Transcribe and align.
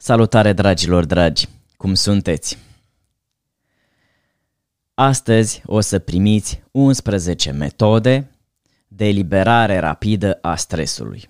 Salutare 0.00 0.52
dragilor 0.52 1.04
dragi, 1.04 1.48
cum 1.76 1.94
sunteți? 1.94 2.58
Astăzi 4.94 5.62
o 5.66 5.80
să 5.80 5.98
primiți 5.98 6.62
11 6.70 7.50
metode 7.50 8.30
de 8.88 9.06
eliberare 9.06 9.78
rapidă 9.78 10.38
a 10.42 10.56
stresului. 10.56 11.28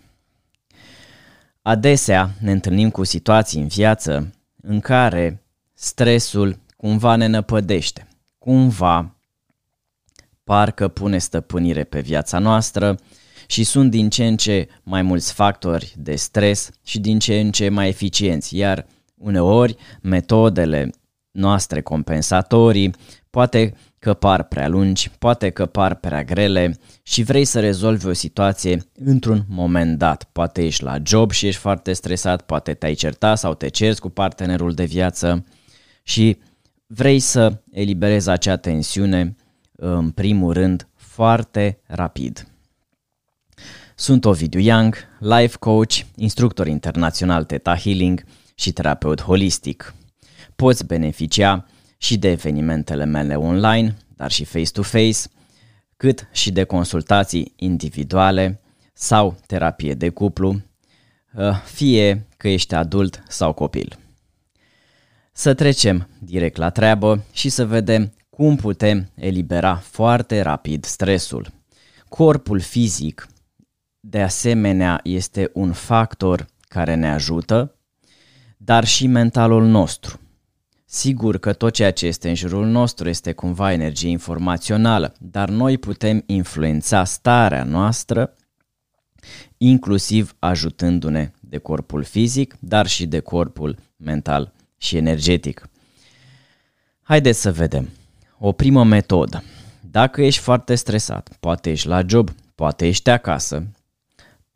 Adesea 1.63 2.31
ne 2.41 2.53
întâlnim 2.53 2.91
cu 2.91 3.05
situații 3.05 3.61
în 3.61 3.67
viață 3.67 4.35
în 4.63 4.81
care 4.81 5.43
stresul 5.75 6.59
cumva 6.77 7.17
ne 7.17 7.27
năpădește, 7.27 8.09
cumva 8.39 9.17
parcă 10.45 10.89
pune 10.89 11.19
stăpânire 11.19 11.85
pe 11.85 12.01
viața 12.01 12.39
noastră 12.39 12.99
și 13.51 13.65
sunt 13.65 13.91
din 13.91 14.09
ce 14.09 14.27
în 14.27 14.37
ce 14.37 14.69
mai 14.83 15.03
mulți 15.03 15.33
factori 15.33 15.95
de 15.97 16.15
stres 16.15 16.71
și 16.85 17.01
din 17.01 17.19
ce 17.19 17.41
în 17.41 17.51
ce 17.51 17.69
mai 17.69 17.89
eficienți, 17.89 18.57
iar 18.57 18.87
uneori 19.15 19.77
metodele 20.03 20.91
noastre 21.31 21.81
compensatorii 21.81 22.95
poate 23.31 23.75
că 23.99 24.15
par 24.15 24.43
prea 24.43 24.69
lungi, 24.69 25.11
poate 25.19 25.51
că 25.51 25.67
par 25.67 25.95
prea 25.95 26.25
grele 26.25 26.79
și 27.03 27.23
vrei 27.23 27.45
să 27.45 27.61
rezolvi 27.61 28.07
o 28.07 28.13
situație 28.13 28.87
într-un 28.95 29.45
moment 29.49 29.99
dat. 29.99 30.25
Poate 30.33 30.65
ești 30.65 30.83
la 30.83 30.97
job 31.05 31.31
și 31.31 31.47
ești 31.47 31.61
foarte 31.61 31.93
stresat, 31.93 32.43
poate 32.43 32.75
te-ai 32.75 32.95
certat 32.95 33.39
sau 33.39 33.55
te 33.55 33.69
cerți 33.69 34.01
cu 34.01 34.09
partenerul 34.09 34.73
de 34.73 34.85
viață 34.85 35.45
și 36.03 36.37
vrei 36.87 37.19
să 37.19 37.63
eliberezi 37.71 38.31
acea 38.31 38.57
tensiune 38.57 39.37
în 39.77 40.11
primul 40.11 40.53
rând 40.53 40.89
foarte 40.95 41.79
rapid. 41.87 42.49
Sunt 44.01 44.25
Ovidiu 44.25 44.61
Young, 44.61 44.97
life 45.19 45.57
coach, 45.57 45.95
instructor 46.15 46.67
internațional 46.67 47.45
Theta 47.45 47.77
Healing 47.77 48.25
și 48.55 48.73
terapeut 48.73 49.23
holistic. 49.23 49.95
Poți 50.57 50.87
beneficia 50.87 51.67
și 51.97 52.19
de 52.19 52.31
evenimentele 52.31 53.05
mele 53.05 53.35
online, 53.35 53.97
dar 54.17 54.31
și 54.31 54.45
face-to-face, 54.45 55.19
cât 55.97 56.29
și 56.33 56.51
de 56.51 56.65
consultații 56.65 57.53
individuale 57.57 58.61
sau 58.93 59.39
terapie 59.47 59.95
de 59.95 60.09
cuplu, 60.09 60.61
uh, 61.35 61.63
fie 61.65 62.27
că 62.37 62.49
ești 62.49 62.75
adult 62.75 63.23
sau 63.29 63.53
copil. 63.53 63.99
Să 65.33 65.55
trecem 65.55 66.09
direct 66.19 66.57
la 66.57 66.71
treabă 66.71 67.25
și 67.33 67.49
să 67.49 67.67
vedem 67.67 68.13
cum 68.31 68.57
putem 68.57 69.11
elibera 69.15 69.75
foarte 69.77 70.41
rapid 70.41 70.85
stresul. 70.85 71.53
Corpul 72.09 72.61
fizic 72.61 73.29
de 74.11 74.23
asemenea, 74.23 75.01
este 75.03 75.51
un 75.55 75.73
factor 75.73 76.47
care 76.69 76.95
ne 76.95 77.11
ajută, 77.11 77.75
dar 78.57 78.85
și 78.85 79.07
mentalul 79.07 79.65
nostru. 79.65 80.21
Sigur 80.85 81.39
că 81.39 81.53
tot 81.53 81.73
ceea 81.73 81.93
ce 81.93 82.07
este 82.07 82.29
în 82.29 82.35
jurul 82.35 82.67
nostru 82.67 83.09
este 83.09 83.33
cumva 83.33 83.73
energie 83.73 84.09
informațională, 84.09 85.15
dar 85.19 85.49
noi 85.49 85.79
putem 85.79 86.23
influența 86.27 87.05
starea 87.05 87.65
noastră, 87.65 88.35
inclusiv 89.57 90.35
ajutându-ne 90.39 91.33
de 91.41 91.59
corpul 91.59 92.03
fizic, 92.05 92.57
dar 92.61 92.87
și 92.87 93.07
de 93.07 93.21
corpul 93.21 93.77
mental 93.97 94.53
și 94.77 94.97
energetic. 94.97 95.69
Haideți 97.03 97.41
să 97.41 97.53
vedem. 97.53 97.89
O 98.39 98.53
primă 98.53 98.85
metodă. 98.85 99.43
Dacă 99.91 100.23
ești 100.23 100.41
foarte 100.41 100.75
stresat, 100.75 101.37
poate 101.41 101.71
ești 101.71 101.87
la 101.87 102.03
job, 102.07 102.31
poate 102.55 102.87
ești 102.87 103.11
acasă, 103.11 103.67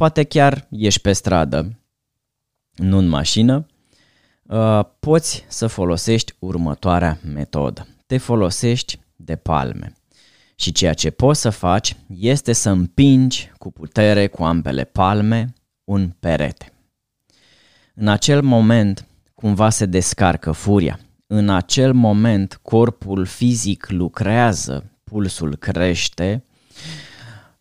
poate 0.03 0.25
chiar 0.25 0.67
ești 0.71 1.01
pe 1.01 1.13
stradă, 1.13 1.79
nu 2.77 2.99
în 2.99 3.09
mașină, 3.09 3.67
uh, 4.43 4.81
poți 5.01 5.45
să 5.49 5.67
folosești 5.67 6.35
următoarea 6.39 7.19
metodă. 7.35 7.87
Te 8.07 8.19
folosești 8.19 8.99
de 9.17 9.37
palme. 9.37 9.93
Și 10.55 10.73
ceea 10.73 10.95
ce 10.95 11.11
poți 11.11 11.41
să 11.41 11.51
faci 11.51 11.97
este 12.17 12.53
să 12.53 12.71
împingi 12.71 13.53
cu 13.59 13.71
putere 13.71 14.27
cu 14.27 14.43
ambele 14.43 14.85
palme 14.85 15.53
un 15.85 16.11
perete. 16.21 16.73
În 17.95 18.09
acel 18.09 18.43
moment 18.43 19.07
cumva 19.35 19.71
se 19.71 19.87
descarcă 19.87 20.53
furia. 20.53 21.01
În 21.27 21.49
acel 21.49 21.93
moment 21.93 22.59
corpul 22.63 23.25
fizic 23.25 23.87
lucrează, 23.89 24.91
pulsul 25.05 25.57
crește, 25.57 26.45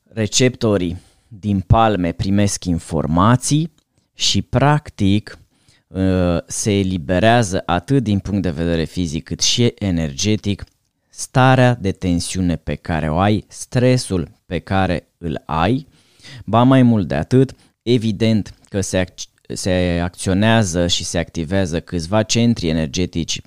receptorii 0.03 0.97
din 1.33 1.59
palme 1.59 2.11
primesc 2.11 2.65
informații 2.65 3.73
și 4.13 4.41
practic 4.41 5.39
uh, 5.87 6.37
se 6.47 6.79
eliberează 6.79 7.63
atât 7.65 8.03
din 8.03 8.19
punct 8.19 8.41
de 8.41 8.49
vedere 8.49 8.83
fizic 8.83 9.23
cât 9.23 9.39
și 9.39 9.73
energetic 9.75 10.63
starea 11.09 11.75
de 11.75 11.91
tensiune 11.91 12.55
pe 12.55 12.75
care 12.75 13.09
o 13.09 13.17
ai, 13.17 13.45
stresul 13.47 14.31
pe 14.45 14.59
care 14.59 15.07
îl 15.17 15.43
ai, 15.45 15.87
ba 16.45 16.63
mai 16.63 16.81
mult 16.83 17.07
de 17.07 17.15
atât, 17.15 17.53
evident 17.81 18.53
că 18.69 18.81
se, 18.81 19.05
ac- 19.05 19.53
se 19.53 19.99
acționează 20.03 20.87
și 20.87 21.03
se 21.03 21.17
activează 21.17 21.79
câțiva 21.79 22.23
centri 22.23 22.67
energetici 22.67 23.41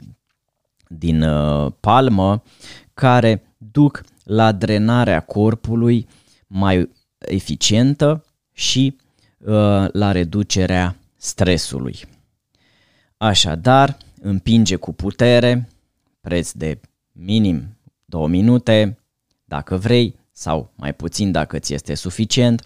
din 0.89 1.23
uh, 1.23 1.73
palmă 1.81 2.43
care 2.95 3.55
duc 3.57 4.03
la 4.25 4.53
drenarea 4.53 5.21
corpului 5.21 6.09
mai 6.47 6.91
eficientă 7.27 8.25
și 8.53 8.97
uh, 9.39 9.87
la 9.93 10.13
reducerea 10.13 10.97
stresului. 11.17 12.05
Așadar, 13.17 13.97
împinge 14.21 14.77
cu 14.77 14.93
putere, 14.93 15.69
preț 16.21 16.53
de 16.53 16.81
minim 17.13 17.77
2 18.05 18.29
minute, 18.29 18.99
dacă 19.45 19.77
vrei, 19.77 20.17
sau 20.33 20.73
mai 20.77 20.95
puțin 20.95 21.33
dacă 21.33 21.59
ți 21.59 21.75
este 21.75 21.95
suficient, 21.95 22.65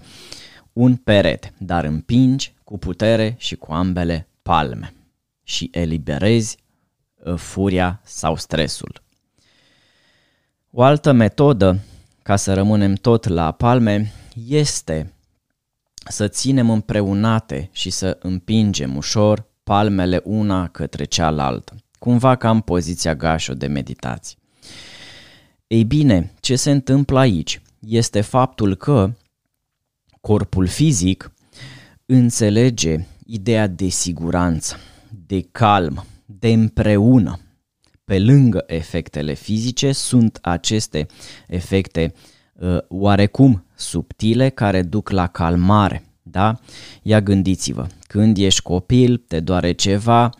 un 0.72 0.96
perete, 0.96 1.52
dar 1.58 1.84
împingi 1.84 2.54
cu 2.64 2.78
putere 2.78 3.34
și 3.38 3.56
cu 3.56 3.72
ambele 3.72 4.28
palme 4.42 4.92
și 5.42 5.68
eliberezi 5.72 6.56
uh, 7.24 7.34
furia 7.34 8.00
sau 8.04 8.36
stresul. 8.36 9.02
O 10.70 10.82
altă 10.82 11.12
metodă, 11.12 11.78
ca 12.22 12.36
să 12.36 12.54
rămânem 12.54 12.94
tot 12.94 13.28
la 13.28 13.52
palme, 13.52 14.12
este 14.46 15.12
să 16.08 16.28
ținem 16.28 16.70
împreunate 16.70 17.68
și 17.72 17.90
să 17.90 18.18
împingem 18.20 18.96
ușor 18.96 19.46
palmele 19.62 20.20
una 20.24 20.68
către 20.68 21.04
cealaltă, 21.04 21.76
cumva 21.98 22.36
ca 22.36 22.50
în 22.50 22.60
poziția 22.60 23.14
gașo 23.14 23.54
de 23.54 23.66
meditație. 23.66 24.38
Ei 25.66 25.84
bine, 25.84 26.32
ce 26.40 26.56
se 26.56 26.70
întâmplă 26.70 27.18
aici 27.18 27.62
este 27.78 28.20
faptul 28.20 28.74
că 28.74 29.12
corpul 30.20 30.66
fizic 30.66 31.32
înțelege 32.06 33.06
ideea 33.26 33.66
de 33.66 33.88
siguranță, 33.88 34.76
de 35.26 35.40
calm, 35.52 36.04
de 36.26 36.48
împreună. 36.48 37.40
Pe 38.04 38.18
lângă 38.18 38.64
efectele 38.66 39.34
fizice 39.34 39.92
sunt 39.92 40.38
aceste 40.42 41.06
efecte 41.46 42.12
uh, 42.14 42.20
oarecum 42.88 43.64
subtile 43.74 44.48
care 44.48 44.82
duc 44.82 45.10
la 45.10 45.26
calmare. 45.26 46.02
Da? 46.22 46.54
Ia 47.02 47.20
gândiți-vă, 47.20 47.86
când 48.06 48.36
ești 48.36 48.62
copil, 48.62 49.16
te 49.16 49.40
doare 49.40 49.72
ceva, 49.72 50.30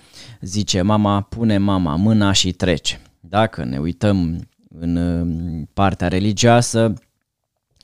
zice 0.40 0.82
mama, 0.82 1.20
pune 1.20 1.58
mama 1.58 1.96
mâna 1.96 2.32
și 2.32 2.52
trece. 2.52 3.00
Dacă 3.20 3.64
ne 3.64 3.78
uităm 3.78 4.48
în 4.78 5.66
partea 5.72 6.08
religioasă, 6.08 6.92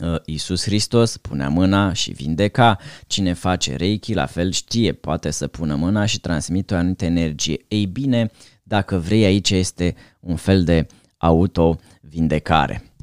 ă, 0.00 0.23
Iisus 0.25 0.62
Hristos 0.62 1.17
punea 1.17 1.49
mâna 1.49 1.93
și 1.93 2.12
vindeca. 2.12 2.78
Cine 3.06 3.33
face 3.33 3.77
reiki, 3.77 4.15
la 4.15 4.27
fel 4.27 4.53
știe, 4.53 4.93
poate 4.93 5.31
să 5.31 5.47
pună 5.47 5.75
mâna 5.75 6.05
și 6.05 6.21
transmite 6.21 6.75
o 6.75 6.77
anumită 6.77 7.05
energie. 7.05 7.65
Ei 7.69 7.87
bine, 7.87 8.31
dacă 8.62 8.97
vrei, 8.97 9.25
aici 9.25 9.50
este 9.50 9.94
un 10.20 10.37
fel 10.37 10.64
de 10.64 10.87
auto-vindecare. 11.17 12.94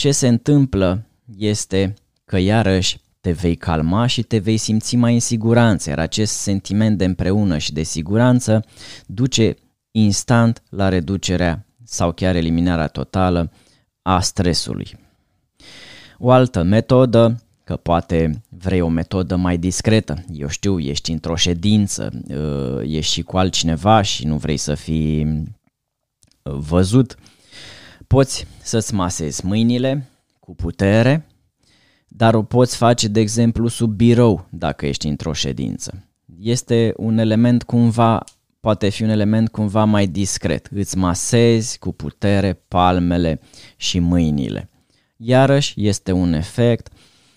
Ce 0.00 0.10
se 0.10 0.28
întâmplă 0.28 1.06
este 1.36 1.94
că 2.24 2.38
iarăși 2.38 3.00
te 3.20 3.32
vei 3.32 3.56
calma 3.56 4.06
și 4.06 4.22
te 4.22 4.38
vei 4.38 4.56
simți 4.56 4.96
mai 4.96 5.14
în 5.14 5.20
siguranță, 5.20 5.88
iar 5.88 5.98
acest 5.98 6.32
sentiment 6.32 6.98
de 6.98 7.04
împreună 7.04 7.58
și 7.58 7.72
de 7.72 7.82
siguranță 7.82 8.64
duce 9.06 9.56
instant 9.90 10.62
la 10.68 10.88
reducerea 10.88 11.66
sau 11.84 12.12
chiar 12.12 12.34
eliminarea 12.34 12.86
totală 12.86 13.52
a 14.02 14.20
stresului. 14.20 14.98
O 16.18 16.30
altă 16.30 16.62
metodă, 16.62 17.42
că 17.64 17.76
poate 17.76 18.42
vrei 18.48 18.80
o 18.80 18.88
metodă 18.88 19.36
mai 19.36 19.58
discretă, 19.58 20.24
eu 20.32 20.48
știu, 20.48 20.78
ești 20.78 21.12
într-o 21.12 21.36
ședință, 21.36 22.22
uh, 22.28 22.80
ești 22.82 23.12
și 23.12 23.22
cu 23.22 23.36
altcineva 23.36 24.02
și 24.02 24.26
nu 24.26 24.36
vrei 24.36 24.56
să 24.56 24.74
fii 24.74 25.24
uh, 26.42 26.52
văzut, 26.52 27.16
poți 28.10 28.46
să-ți 28.62 28.94
masezi 28.94 29.46
mâinile 29.46 30.08
cu 30.40 30.54
putere 30.54 31.30
dar 32.12 32.34
o 32.34 32.42
poți 32.42 32.76
face, 32.76 33.08
de 33.08 33.20
exemplu, 33.20 33.68
sub 33.68 33.94
birou 33.94 34.46
dacă 34.50 34.86
ești 34.86 35.06
într-o 35.06 35.32
ședință. 35.32 36.04
este 36.40 36.92
un 36.96 37.18
element 37.18 37.62
cumva, 37.62 38.24
poate 38.60 38.88
fi 38.88 39.02
un 39.02 39.08
element 39.08 39.48
cumva 39.48 39.84
mai 39.84 40.06
discret. 40.06 40.68
Îți 40.70 40.96
masezi 40.98 41.78
cu 41.78 41.92
putere 41.92 42.52
palmele 42.68 43.40
și 43.76 43.98
mâinile. 43.98 44.70
Iarăși 45.16 45.86
este 45.86 46.12
un 46.12 46.32
efect 46.32 46.92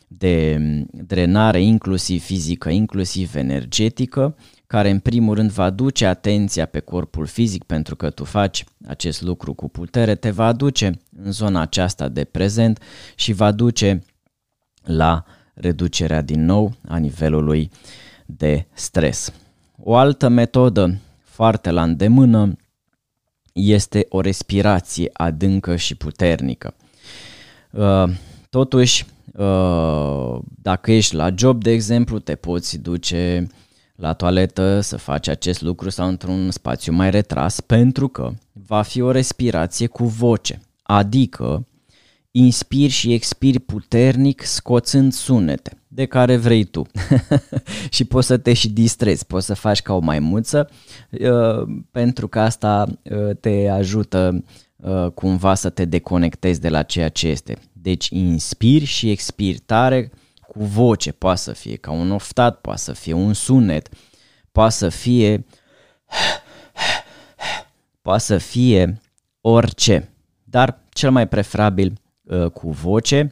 de 0.08 0.58
drenare 0.92 1.62
inclusiv 1.62 2.24
fizică, 2.24 2.70
inclusiv 2.70 3.36
energetică, 3.36 4.36
care 4.68 4.90
în 4.90 5.00
primul 5.00 5.36
rând 5.36 5.52
va 5.52 5.70
duce 5.70 6.06
atenția 6.06 6.66
pe 6.66 6.80
corpul 6.80 7.26
fizic 7.26 7.64
pentru 7.64 7.96
că 7.96 8.10
tu 8.10 8.24
faci 8.24 8.64
acest 8.88 9.22
lucru 9.22 9.54
cu 9.54 9.70
putere, 9.70 10.16
te 10.16 10.30
va 10.30 10.52
duce 10.52 11.02
în 11.24 11.32
zona 11.32 11.62
aceasta 11.62 12.08
de 12.08 12.24
prezent 12.24 12.82
și 13.16 13.34
va 13.34 13.52
duce 13.52 14.04
la 14.84 15.24
reducerea 15.54 16.22
din 16.22 16.46
nou 16.46 16.74
a 16.88 16.98
nivelului 16.98 17.72
de 18.26 18.66
stres. 18.74 19.34
O 19.78 19.96
altă 19.96 20.28
metodă 20.28 21.00
foarte 21.24 21.72
la 21.72 21.84
îndemână 21.84 22.58
este 23.54 24.06
o 24.10 24.22
respirație 24.22 25.10
adâncă 25.14 25.76
și 25.76 25.96
puternică. 25.96 26.74
Uh, 27.72 28.04
totuși, 28.50 29.06
uh, 29.34 30.40
dacă 30.62 30.92
ești 30.92 31.16
la 31.16 31.30
job, 31.36 31.64
de 31.64 31.72
exemplu, 31.72 32.20
te 32.20 32.36
poți 32.36 32.78
duce 32.78 33.48
la 34.04 34.14
toaletă 34.14 34.80
să 34.80 34.98
faci 34.98 35.28
acest 35.28 35.62
lucru 35.62 35.90
sau 35.90 36.08
într-un 36.08 36.52
spațiu 36.52 36.94
mai 36.94 37.12
retras 37.12 37.60
pentru 37.60 38.08
că 38.08 38.32
va 38.68 38.82
fi 38.82 39.02
o 39.02 39.12
respirație 39.12 39.88
cu 39.88 40.06
voce, 40.06 40.62
adică 40.82 41.68
inspiri 42.32 42.92
și 42.92 43.14
expiri 43.14 43.60
puternic 43.60 44.42
scoțând 44.46 45.14
sunete 45.14 45.78
de 45.88 46.06
care 46.06 46.38
vrei 46.38 46.64
tu 46.64 46.86
și 47.96 48.04
poți 48.04 48.28
să 48.28 48.38
te 48.38 48.54
și 48.54 48.70
distrezi, 48.70 49.26
poți 49.26 49.46
să 49.46 49.54
faci 49.54 49.82
ca 49.82 49.94
o 49.94 50.00
maimuță 50.00 50.70
uh, 51.10 51.68
pentru 51.92 52.28
că 52.28 52.40
asta 52.40 52.86
uh, 53.04 53.36
te 53.40 53.68
ajută 53.68 54.44
uh, 54.76 55.08
cumva 55.14 55.54
să 55.54 55.70
te 55.70 55.86
deconectezi 55.86 56.62
de 56.62 56.70
la 56.70 56.84
ceea 56.84 57.10
ce 57.10 57.28
este. 57.28 57.58
Deci 57.74 58.08
inspiri 58.10 58.86
și 58.86 59.10
expiri 59.10 59.58
tare 59.58 60.12
cu 60.54 60.64
voce, 60.64 61.12
poate 61.12 61.40
să 61.40 61.52
fie 61.52 61.76
ca 61.76 61.92
un 61.92 62.12
oftat, 62.12 62.62
poate 62.62 62.80
să 62.80 62.94
fie 62.94 63.14
un 63.14 63.34
sunet, 63.34 63.90
poate 64.52 64.74
să 64.74 64.90
fie 64.90 65.46
poate 68.02 68.22
să 68.22 68.38
fie 68.38 69.02
orice, 69.42 70.10
dar 70.44 70.80
cel 70.90 71.12
mai 71.12 71.28
preferabil 71.28 71.94
uh, 72.24 72.46
cu 72.46 72.70
voce 72.70 73.32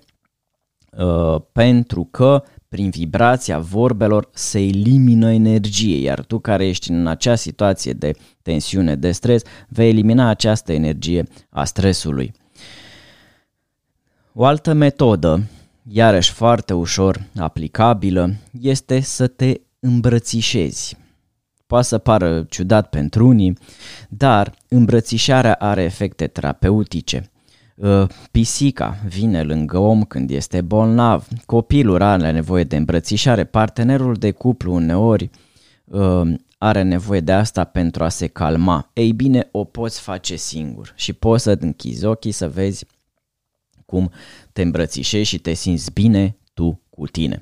uh, 0.91 1.41
pentru 1.51 2.07
că 2.11 2.43
prin 2.67 2.89
vibrația 2.89 3.59
vorbelor 3.59 4.29
se 4.33 4.59
elimină 4.59 5.31
energie, 5.31 5.97
iar 5.97 6.23
tu 6.23 6.39
care 6.39 6.67
ești 6.67 6.91
în 6.91 7.07
acea 7.07 7.35
situație 7.35 7.93
de 7.93 8.11
tensiune, 8.41 8.95
de 8.95 9.11
stres, 9.11 9.41
vei 9.67 9.89
elimina 9.89 10.29
această 10.29 10.73
energie 10.73 11.27
a 11.49 11.63
stresului. 11.63 12.33
O 14.33 14.45
altă 14.45 14.73
metodă 14.73 15.43
iarăși 15.87 16.31
foarte 16.31 16.73
ușor 16.73 17.21
aplicabilă, 17.39 18.33
este 18.61 18.99
să 18.99 19.27
te 19.27 19.53
îmbrățișezi. 19.79 20.97
Poate 21.67 21.85
să 21.85 21.97
pară 21.97 22.45
ciudat 22.49 22.89
pentru 22.89 23.27
unii, 23.27 23.57
dar 24.09 24.53
îmbrățișarea 24.67 25.53
are 25.53 25.83
efecte 25.83 26.27
terapeutice. 26.27 27.31
Ă, 27.81 28.07
pisica 28.31 28.97
vine 29.07 29.43
lângă 29.43 29.77
om 29.77 30.03
când 30.03 30.29
este 30.29 30.61
bolnav, 30.61 31.27
copilul 31.45 32.01
are 32.01 32.31
nevoie 32.31 32.63
de 32.63 32.75
îmbrățișare, 32.75 33.43
partenerul 33.43 34.13
de 34.13 34.31
cuplu 34.31 34.73
uneori 34.73 35.29
ă, 35.91 36.23
are 36.57 36.81
nevoie 36.81 37.19
de 37.19 37.31
asta 37.31 37.63
pentru 37.63 38.03
a 38.03 38.09
se 38.09 38.27
calma. 38.27 38.89
Ei 38.93 39.13
bine, 39.13 39.47
o 39.51 39.63
poți 39.63 39.99
face 39.99 40.35
singur 40.35 40.93
și 40.95 41.13
poți 41.13 41.43
să 41.43 41.57
închizi 41.59 42.05
ochii 42.05 42.31
să 42.31 42.49
vezi 42.49 42.85
cum 43.91 44.11
te 44.53 44.61
îmbrățișezi 44.61 45.29
și 45.29 45.39
te 45.39 45.53
simți 45.53 45.91
bine 45.91 46.37
tu 46.53 46.81
cu 46.89 47.05
tine. 47.05 47.39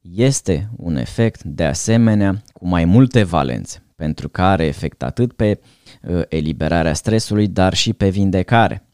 Este 0.00 0.70
un 0.76 0.96
efect 0.96 1.42
de 1.42 1.64
asemenea 1.64 2.42
cu 2.52 2.66
mai 2.66 2.84
multe 2.84 3.22
valențe, 3.22 3.82
pentru 3.96 4.28
că 4.28 4.42
are 4.42 4.64
efect 4.64 5.02
atât 5.02 5.32
pe 5.32 5.60
uh, 6.02 6.22
eliberarea 6.28 6.94
stresului, 6.94 7.48
dar 7.48 7.74
și 7.74 7.92
pe 7.92 8.08
vindecare. 8.08 8.84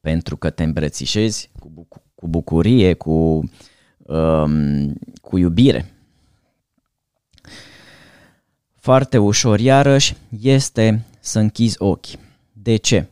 Pentru 0.00 0.36
că 0.36 0.50
te 0.50 0.62
îmbrățișezi 0.62 1.50
cu, 1.58 1.70
buc- 1.74 2.02
cu 2.14 2.28
bucurie, 2.28 2.94
cu, 2.94 3.50
um, 3.98 4.92
cu 5.20 5.38
iubire. 5.38 5.92
Foarte 8.76 9.18
ușor, 9.18 9.60
iarăși, 9.60 10.16
este 10.40 11.04
să 11.20 11.38
închizi 11.38 11.76
ochii. 11.78 12.18
De 12.52 12.76
ce? 12.76 13.06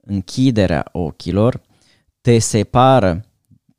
Închiderea 0.00 0.88
ochilor 0.92 1.60
te 2.26 2.38
separă 2.38 3.24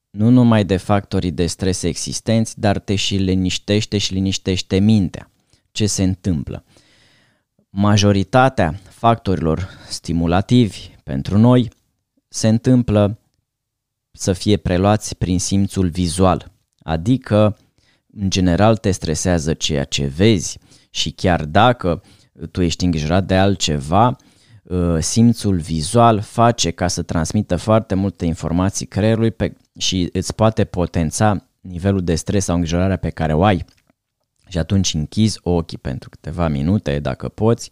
nu 0.10 0.30
numai 0.30 0.66
de 0.66 0.78
factorii 0.78 1.32
de 1.32 1.46
stres 1.46 1.84
existenți, 1.84 2.60
dar 2.60 2.80
te 2.80 2.96
și 2.96 3.16
liniștește 3.16 3.98
și 3.98 4.14
liniștește 4.14 4.80
mintea. 4.80 5.32
Ce 5.72 5.88
se 5.88 6.04
întâmplă? 6.04 6.64
Majoritatea 7.70 8.80
factorilor 8.90 9.70
stimulativi 9.90 10.90
pentru 11.04 11.38
noi 11.38 11.72
se 12.28 12.48
întâmplă 12.48 13.20
să 14.12 14.34
fie 14.34 14.58
preluați 14.58 15.16
prin 15.16 15.40
simțul 15.40 15.90
vizual, 15.90 16.52
adică 16.80 17.58
în 18.08 18.30
general 18.30 18.78
te 18.78 18.92
stresează 18.92 19.54
ceea 19.54 19.84
ce 19.84 20.06
vezi 20.06 20.58
și 20.90 21.12
chiar 21.12 21.46
dacă 21.46 22.04
tu 22.52 22.62
ești 22.62 22.84
îngrijorat 22.84 23.26
de 23.26 23.36
altceva, 23.36 24.08
Uh, 24.08 24.27
simțul 25.00 25.58
vizual 25.58 26.20
face 26.20 26.72
ca 26.72 26.88
să 26.88 27.02
transmită 27.02 27.56
foarte 27.56 27.96
multe 27.96 28.26
informații 28.26 28.86
creierului 28.86 29.32
pe, 29.32 29.54
și 29.78 30.10
îți 30.14 30.36
poate 30.36 30.66
potența 30.66 31.48
nivelul 31.62 32.04
de 32.04 32.16
stres 32.16 32.44
sau 32.44 32.56
îngrijorarea 32.56 32.96
pe 32.96 33.10
care 33.10 33.34
o 33.34 33.44
ai. 33.44 33.66
Și 34.48 34.58
atunci 34.58 34.94
închizi 34.94 35.40
ochii 35.44 35.78
pentru 35.78 36.10
câteva 36.10 36.48
minute, 36.48 37.00
dacă 37.00 37.30
poți, 37.30 37.72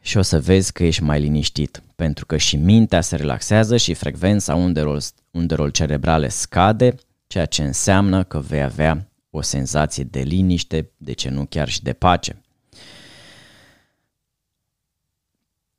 și 0.00 0.16
o 0.16 0.22
să 0.22 0.40
vezi 0.40 0.72
că 0.72 0.84
ești 0.84 1.02
mai 1.02 1.20
liniștit, 1.20 1.82
pentru 1.96 2.26
că 2.26 2.36
și 2.36 2.56
mintea 2.56 3.00
se 3.00 3.16
relaxează 3.16 3.76
și 3.76 3.94
frecvența 3.94 4.54
undelor, 4.54 5.02
undelor 5.30 5.70
cerebrale 5.70 6.28
scade, 6.28 6.94
ceea 7.26 7.46
ce 7.46 7.62
înseamnă 7.62 8.22
că 8.22 8.38
vei 8.38 8.62
avea 8.62 9.08
o 9.30 9.40
senzație 9.40 10.04
de 10.04 10.20
liniște, 10.20 10.90
de 10.96 11.12
ce 11.12 11.28
nu 11.28 11.46
chiar 11.46 11.68
și 11.68 11.82
de 11.82 11.92
pace. 11.92 12.41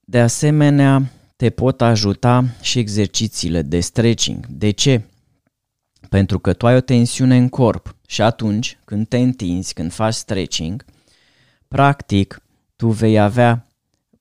De 0.06 0.20
asemenea, 0.20 1.12
te 1.36 1.50
pot 1.50 1.82
ajuta 1.82 2.46
și 2.62 2.80
exercițiile 2.80 3.62
de 3.62 3.80
stretching. 3.80 4.48
De 4.48 4.72
ce? 4.72 5.02
Pentru 6.10 6.40
că 6.40 6.54
tu 6.54 6.68
ai 6.68 6.76
o 6.76 6.80
tensiune 6.80 7.38
în 7.38 7.50
corp 7.50 7.96
și 8.08 8.22
atunci 8.22 8.78
când 8.86 9.08
te 9.08 9.18
întinzi, 9.18 9.74
când 9.74 9.92
faci 9.92 10.14
stretching, 10.14 10.86
practic 11.68 12.42
tu 12.76 12.88
vei 12.88 13.20
avea 13.20 13.68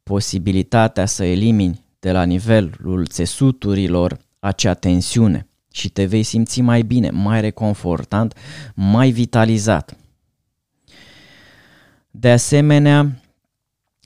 posibilitatea 0.02 1.06
să 1.06 1.24
elimini 1.24 1.84
de 2.00 2.12
la 2.12 2.22
nivelul 2.22 3.06
țesuturilor 3.06 4.18
acea 4.38 4.74
tensiune 4.74 5.46
și 5.72 5.88
te 5.88 6.04
vei 6.04 6.22
simți 6.22 6.60
mai 6.60 6.82
bine, 6.82 7.10
mai 7.10 7.40
reconfortant, 7.40 8.34
mai 8.74 9.10
vitalizat. 9.10 9.96
De 12.10 12.30
asemenea, 12.30 13.21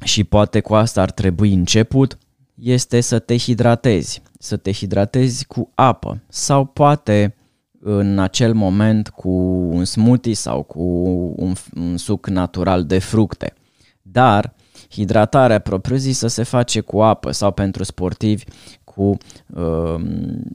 și 0.04 0.24
poate 0.24 0.60
cu 0.60 0.74
asta 0.74 1.02
ar 1.02 1.10
trebui 1.10 1.52
început, 1.52 2.18
este 2.54 3.00
să 3.00 3.18
te 3.18 3.36
hidratezi, 3.36 4.22
să 4.38 4.56
te 4.56 4.72
hidratezi 4.72 5.46
cu 5.46 5.70
apă 5.74 6.22
sau 6.28 6.64
poate 6.64 7.34
în 7.80 8.18
acel 8.18 8.54
moment 8.54 9.08
cu 9.08 9.30
un 9.70 9.84
smoothie 9.84 10.34
sau 10.34 10.62
cu 10.62 10.82
un, 11.36 11.54
un 11.74 11.96
suc 11.96 12.28
natural 12.28 12.84
de 12.84 12.98
fructe. 12.98 13.54
Dar 14.02 14.54
hidratarea 14.90 15.58
propriu-zisă 15.58 16.26
se 16.26 16.42
face 16.42 16.80
cu 16.80 17.02
apă 17.02 17.30
sau 17.30 17.52
pentru 17.52 17.84
sportivi 17.84 18.44
cu 18.84 19.16
uh, 19.46 20.00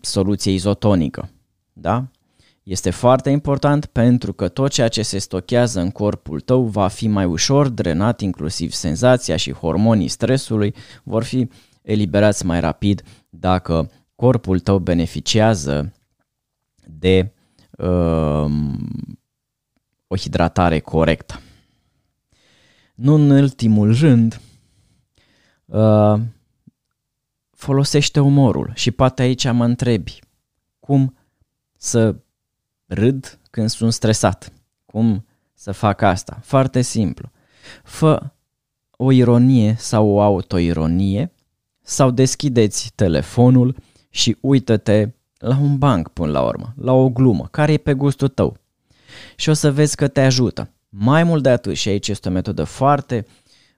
soluție 0.01 0.51
izotonică. 0.51 1.29
Da? 1.73 2.05
Este 2.63 2.89
foarte 2.89 3.29
important 3.29 3.85
pentru 3.85 4.33
că 4.33 4.47
tot 4.47 4.71
ceea 4.71 4.87
ce 4.87 5.01
se 5.01 5.17
stochează 5.17 5.79
în 5.79 5.91
corpul 5.91 6.39
tău 6.39 6.63
va 6.63 6.87
fi 6.87 7.07
mai 7.07 7.25
ușor 7.25 7.67
drenat, 7.67 8.21
inclusiv 8.21 8.71
senzația 8.71 9.35
și 9.35 9.51
hormonii 9.51 10.07
stresului 10.07 10.75
vor 11.03 11.23
fi 11.23 11.49
eliberați 11.81 12.45
mai 12.45 12.59
rapid 12.59 13.03
dacă 13.29 13.91
corpul 14.15 14.59
tău 14.59 14.79
beneficiază 14.79 15.93
de 16.85 17.33
uh, 17.77 18.51
o 20.07 20.15
hidratare 20.17 20.79
corectă. 20.79 21.41
Nu 22.95 23.13
în 23.13 23.29
ultimul 23.29 23.95
rând, 23.95 24.41
uh, 25.65 26.19
folosește 27.51 28.19
umorul 28.19 28.71
și 28.75 28.91
poate 28.91 29.21
aici 29.21 29.51
mă 29.51 29.65
întrebi 29.65 30.19
cum 30.79 31.17
să 31.77 32.15
râd 32.93 33.39
când 33.49 33.69
sunt 33.69 33.93
stresat, 33.93 34.51
cum 34.85 35.25
să 35.53 35.71
fac 35.71 36.01
asta? 36.01 36.39
Foarte 36.43 36.81
simplu. 36.81 37.31
Fă 37.83 38.31
o 38.91 39.11
ironie 39.11 39.75
sau 39.77 40.07
o 40.07 40.21
autoironie 40.21 41.31
sau 41.81 42.11
deschideți 42.11 42.91
telefonul 42.95 43.75
și 44.09 44.37
uită-te 44.41 45.09
la 45.37 45.57
un 45.57 45.77
banc 45.77 46.07
până 46.07 46.31
la 46.31 46.41
urmă, 46.41 46.73
la 46.77 46.91
o 46.91 47.09
glumă, 47.09 47.47
care 47.51 47.73
e 47.73 47.77
pe 47.77 47.93
gustul 47.93 48.27
tău. 48.27 48.57
Și 49.35 49.49
o 49.49 49.53
să 49.53 49.71
vezi 49.71 49.95
că 49.95 50.07
te 50.07 50.21
ajută. 50.21 50.69
Mai 50.89 51.23
mult 51.23 51.43
de 51.43 51.49
atât, 51.49 51.75
și 51.75 51.89
aici 51.89 52.07
este 52.07 52.29
o 52.29 52.31
metodă 52.31 52.63
foarte 52.63 53.25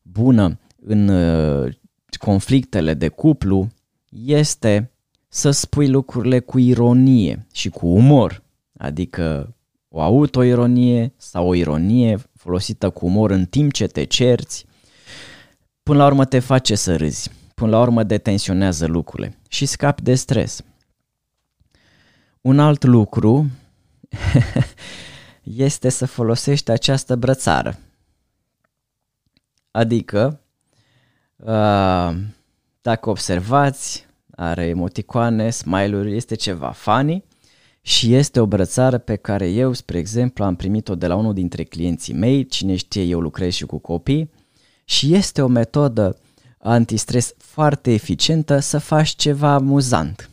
bună 0.01 0.59
în 0.85 1.07
uh, 1.07 1.73
conflictele 2.17 2.93
de 2.93 3.07
cuplu, 3.07 3.67
este 4.09 4.91
să 5.27 5.51
spui 5.51 5.89
lucrurile 5.89 6.39
cu 6.39 6.59
ironie 6.59 7.47
și 7.53 7.69
cu 7.69 7.87
umor, 7.87 8.42
adică 8.83 9.55
o 9.87 10.01
autoironie 10.01 11.13
sau 11.17 11.47
o 11.47 11.53
ironie 11.53 12.19
folosită 12.35 12.89
cu 12.89 13.05
umor 13.05 13.31
în 13.31 13.45
timp 13.45 13.71
ce 13.71 13.87
te 13.87 14.03
cerți, 14.03 14.65
până 15.83 15.97
la 15.97 16.05
urmă 16.05 16.25
te 16.25 16.39
face 16.39 16.75
să 16.75 16.95
râzi, 16.95 17.31
până 17.55 17.71
la 17.71 17.81
urmă 17.81 18.03
detensionează 18.03 18.85
lucrurile 18.85 19.37
și 19.47 19.65
scapi 19.65 20.01
de 20.01 20.15
stres. 20.15 20.61
Un 22.41 22.59
alt 22.59 22.83
lucru 22.83 23.49
este 25.67 25.89
să 25.89 26.05
folosești 26.05 26.71
această 26.71 27.15
brățară. 27.15 27.79
Adică, 29.71 30.41
uh, 31.35 32.15
dacă 32.81 33.09
observați, 33.09 34.07
are 34.35 34.65
emoticoane, 34.65 35.49
smile-uri, 35.49 36.15
este 36.15 36.35
ceva 36.35 36.71
funny 36.71 37.23
și 37.85 38.13
este 38.13 38.39
o 38.39 38.45
brățară 38.45 38.97
pe 38.97 39.15
care 39.15 39.49
eu, 39.49 39.73
spre 39.73 39.97
exemplu, 39.97 40.43
am 40.43 40.55
primit-o 40.55 40.95
de 40.95 41.07
la 41.07 41.15
unul 41.15 41.33
dintre 41.33 41.63
clienții 41.63 42.13
mei, 42.13 42.45
cine 42.45 42.75
știe, 42.75 43.03
eu 43.03 43.19
lucrez 43.19 43.53
și 43.53 43.65
cu 43.65 43.77
copii 43.77 44.29
și 44.83 45.13
este 45.13 45.41
o 45.41 45.47
metodă 45.47 46.17
antistres 46.57 47.33
foarte 47.37 47.91
eficientă 47.93 48.59
să 48.59 48.77
faci 48.77 49.09
ceva 49.09 49.53
amuzant, 49.53 50.29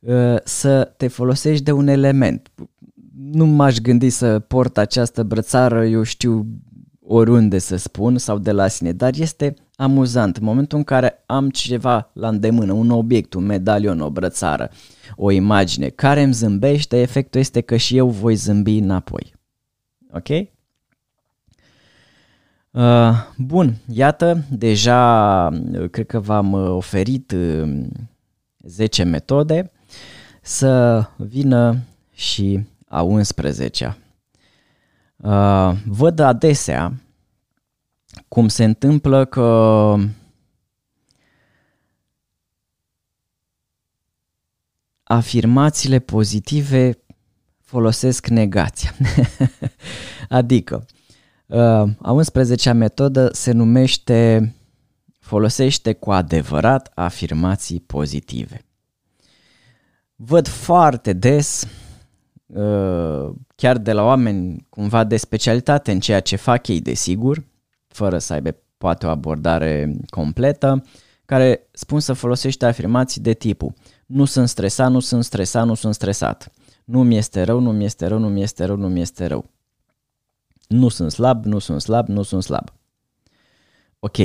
uh, 0.00 0.36
să 0.44 0.92
te 0.96 1.08
folosești 1.08 1.64
de 1.64 1.72
un 1.72 1.86
element. 1.86 2.50
Nu 3.22 3.46
m-aș 3.46 3.76
gândi 3.76 4.10
să 4.10 4.38
port 4.38 4.78
această 4.78 5.22
brățară, 5.22 5.86
eu 5.86 6.02
știu, 6.02 6.46
oriunde 7.06 7.58
să 7.58 7.76
spun 7.76 8.18
sau 8.18 8.38
de 8.38 8.52
la 8.52 8.68
sine, 8.68 8.92
dar 8.92 9.12
este 9.16 9.54
amuzant. 9.76 10.36
În 10.36 10.44
momentul 10.44 10.78
în 10.78 10.84
care 10.84 11.22
am 11.26 11.50
ceva 11.50 12.10
la 12.12 12.28
îndemână, 12.28 12.72
un 12.72 12.90
obiect, 12.90 13.34
un 13.34 13.44
medalion, 13.44 14.00
o 14.00 14.10
brățară, 14.10 14.70
o 15.16 15.30
imagine 15.30 15.88
care 15.88 16.22
îmi 16.22 16.32
zâmbește, 16.32 17.00
efectul 17.00 17.40
este 17.40 17.60
că 17.60 17.76
și 17.76 17.96
eu 17.96 18.08
voi 18.08 18.34
zâmbi 18.34 18.78
înapoi. 18.78 19.34
Ok? 20.12 20.28
Uh, 22.70 23.12
bun, 23.36 23.76
iată, 23.92 24.44
deja 24.50 25.46
uh, 25.72 25.90
cred 25.90 26.06
că 26.06 26.20
v-am 26.20 26.52
uh, 26.52 26.68
oferit 26.68 27.34
10 28.58 29.02
metode 29.02 29.70
să 30.42 31.04
vină 31.16 31.78
și 32.12 32.60
a 32.88 33.06
11-a. 33.06 33.96
Văd 35.84 36.18
adesea 36.18 36.92
cum 38.28 38.48
se 38.48 38.64
întâmplă 38.64 39.24
că 39.24 39.94
afirmațiile 45.10 45.98
pozitive 45.98 46.98
folosesc 47.60 48.26
negația. 48.26 48.94
adică, 50.28 50.86
Uh, 51.50 51.58
a 51.98 52.16
11-a 52.20 52.72
metodă 52.72 53.28
se 53.32 53.52
numește 53.52 54.54
folosește 55.18 55.92
cu 55.92 56.12
adevărat 56.12 56.90
afirmații 56.94 57.80
pozitive. 57.80 58.64
Văd 60.14 60.48
foarte 60.48 61.12
des, 61.12 61.66
uh, 62.46 63.30
chiar 63.54 63.78
de 63.78 63.92
la 63.92 64.02
oameni 64.02 64.66
cumva 64.68 65.04
de 65.04 65.16
specialitate 65.16 65.92
în 65.92 66.00
ceea 66.00 66.20
ce 66.20 66.36
fac 66.36 66.68
ei, 66.68 66.80
desigur, 66.80 67.44
fără 67.88 68.18
să 68.18 68.32
aibă 68.32 68.56
poate 68.78 69.06
o 69.06 69.10
abordare 69.10 69.96
completă, 70.10 70.84
care 71.24 71.68
spun 71.72 72.00
să 72.00 72.12
folosește 72.12 72.66
afirmații 72.66 73.20
de 73.20 73.32
tipul 73.32 73.74
nu 74.10 74.24
sunt 74.24 74.48
stresat, 74.48 74.90
nu 74.90 75.00
sunt 75.00 75.24
stresat, 75.24 75.66
nu 75.66 75.74
sunt 75.74 75.94
stresat. 75.94 76.52
Nu 76.84 77.02
mi 77.02 77.16
este 77.16 77.42
rău, 77.42 77.60
nu 77.60 77.72
mi 77.72 77.84
este 77.84 78.06
rău, 78.06 78.18
nu 78.18 78.28
mi 78.28 78.42
este 78.42 78.64
rău, 78.64 78.76
nu 78.76 78.88
mi 78.88 79.00
este 79.00 79.26
rău. 79.26 79.50
Nu 80.68 80.88
sunt 80.88 81.12
slab, 81.12 81.44
nu 81.44 81.58
sunt 81.58 81.80
slab, 81.80 82.08
nu 82.08 82.22
sunt 82.22 82.42
slab. 82.42 82.72
Ok, 83.98 84.16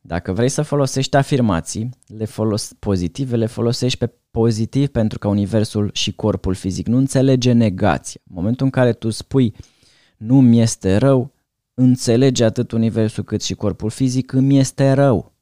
dacă 0.00 0.32
vrei 0.32 0.48
să 0.48 0.62
folosești 0.62 1.16
afirmații 1.16 1.90
le 2.06 2.24
folos- 2.24 2.72
pozitive, 2.78 3.36
le 3.36 3.46
folosești 3.46 3.98
pe 3.98 4.12
pozitiv 4.30 4.88
pentru 4.88 5.18
că 5.18 5.28
universul 5.28 5.90
și 5.92 6.12
corpul 6.12 6.54
fizic 6.54 6.86
nu 6.86 6.96
înțelege 6.96 7.52
negația. 7.52 8.20
În 8.28 8.34
momentul 8.34 8.64
în 8.64 8.72
care 8.72 8.92
tu 8.92 9.10
spui 9.10 9.54
nu 10.16 10.40
mi 10.40 10.60
este 10.60 10.96
rău, 10.96 11.32
înțelege 11.74 12.44
atât 12.44 12.72
universul 12.72 13.24
cât 13.24 13.42
și 13.42 13.54
corpul 13.54 13.90
fizic 13.90 14.32
îmi 14.32 14.58
este 14.58 14.92
rău. 14.92 15.32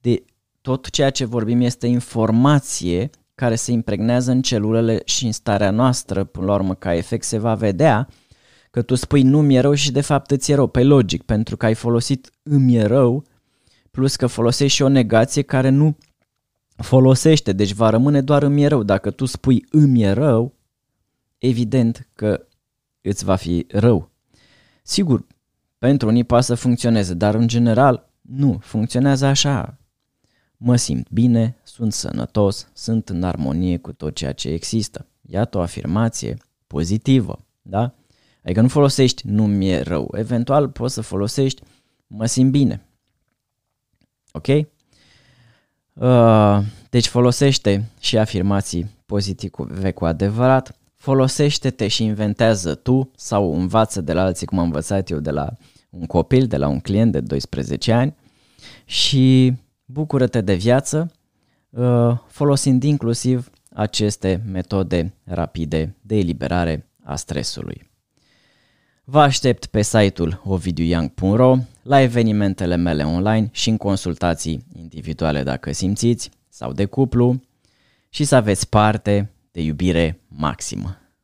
De 0.00 0.24
tot 0.66 0.90
ceea 0.90 1.10
ce 1.10 1.24
vorbim 1.24 1.60
este 1.60 1.86
informație 1.86 3.10
care 3.34 3.54
se 3.54 3.72
impregnează 3.72 4.30
în 4.30 4.42
celulele 4.42 5.02
și 5.04 5.24
în 5.24 5.32
starea 5.32 5.70
noastră, 5.70 6.24
până 6.24 6.46
la 6.46 6.54
urmă 6.54 6.74
ca 6.74 6.94
efect 6.94 7.24
se 7.24 7.38
va 7.38 7.54
vedea, 7.54 8.08
că 8.70 8.82
tu 8.82 8.94
spui 8.94 9.22
nu 9.22 9.42
mi-e 9.42 9.60
rău 9.60 9.74
și 9.74 9.92
de 9.92 10.00
fapt 10.00 10.30
îți 10.30 10.52
e 10.52 10.54
rău. 10.54 10.66
Pe 10.66 10.82
logic, 10.82 11.22
pentru 11.22 11.56
că 11.56 11.66
ai 11.66 11.74
folosit 11.74 12.30
îmi 12.42 12.76
e 12.76 12.82
rău, 12.82 13.24
plus 13.90 14.16
că 14.16 14.26
folosești 14.26 14.76
și 14.76 14.82
o 14.82 14.88
negație 14.88 15.42
care 15.42 15.68
nu 15.68 15.96
folosește, 16.76 17.52
deci 17.52 17.72
va 17.72 17.90
rămâne 17.90 18.20
doar 18.20 18.42
îmi 18.42 18.62
e 18.62 18.66
rău. 18.66 18.82
Dacă 18.82 19.10
tu 19.10 19.24
spui 19.24 19.64
îmi 19.70 20.02
e 20.02 20.10
rău, 20.10 20.54
evident 21.38 22.08
că 22.14 22.46
îți 23.00 23.24
va 23.24 23.36
fi 23.36 23.66
rău. 23.68 24.10
Sigur, 24.82 25.26
pentru 25.78 26.08
unii 26.08 26.24
poate 26.24 26.44
să 26.44 26.54
funcționeze, 26.54 27.14
dar 27.14 27.34
în 27.34 27.48
general 27.48 28.10
nu, 28.20 28.58
funcționează 28.60 29.26
așa. 29.26 29.78
Mă 30.56 30.76
simt 30.76 31.10
bine, 31.10 31.56
sunt 31.62 31.92
sănătos, 31.92 32.68
sunt 32.72 33.08
în 33.08 33.22
armonie 33.22 33.76
cu 33.76 33.92
tot 33.92 34.14
ceea 34.14 34.32
ce 34.32 34.48
există. 34.48 35.06
Iată 35.28 35.58
o 35.58 35.60
afirmație 35.60 36.36
pozitivă, 36.66 37.44
da? 37.62 37.94
Adică 38.44 38.60
nu 38.60 38.68
folosești 38.68 39.22
nu 39.26 39.46
mi-e 39.46 39.80
rău. 39.80 40.14
Eventual 40.16 40.68
poți 40.68 40.94
să 40.94 41.00
folosești 41.00 41.62
mă 42.06 42.26
simt 42.26 42.50
bine. 42.50 42.86
Ok? 44.32 44.46
Uh, 45.92 46.58
deci 46.90 47.06
folosește 47.06 47.90
și 48.00 48.18
afirmații 48.18 48.90
pozitive 49.06 49.90
cu 49.90 50.04
adevărat. 50.04 50.78
Folosește-te 50.94 51.88
și 51.88 52.04
inventează 52.04 52.74
tu 52.74 53.10
sau 53.16 53.54
învață 53.54 54.00
de 54.00 54.12
la 54.12 54.22
alții 54.22 54.46
cum 54.46 54.58
am 54.58 54.64
învățat 54.64 55.10
eu 55.10 55.18
de 55.18 55.30
la 55.30 55.52
un 55.90 56.06
copil, 56.06 56.46
de 56.46 56.56
la 56.56 56.68
un 56.68 56.80
client 56.80 57.12
de 57.12 57.20
12 57.20 57.92
ani 57.92 58.14
și 58.84 59.54
bucură-te 59.86 60.40
de 60.40 60.54
viață 60.54 61.10
uh, 61.70 62.18
folosind 62.26 62.82
inclusiv 62.82 63.50
aceste 63.72 64.42
metode 64.46 65.14
rapide 65.24 65.96
de 66.00 66.16
eliberare 66.16 66.88
a 67.04 67.16
stresului. 67.16 67.90
Vă 69.04 69.20
aștept 69.20 69.66
pe 69.66 69.82
site-ul 69.82 70.40
ovidiuyoung.ro, 70.44 71.56
la 71.82 72.00
evenimentele 72.00 72.76
mele 72.76 73.02
online 73.04 73.48
și 73.52 73.68
în 73.68 73.76
consultații 73.76 74.66
individuale 74.72 75.42
dacă 75.42 75.72
simțiți 75.72 76.30
sau 76.48 76.72
de 76.72 76.84
cuplu 76.84 77.40
și 78.08 78.24
să 78.24 78.34
aveți 78.34 78.68
parte 78.68 79.30
de 79.50 79.60
iubire 79.62 80.20
maximă. 80.28 81.05